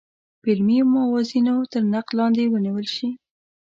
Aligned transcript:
په 0.41 0.45
علمي 0.53 0.79
موازینو 0.93 1.55
تر 1.71 1.81
نقد 1.93 2.11
لاندې 2.19 2.43
ونیول 2.53 2.85
شي. 2.95 3.09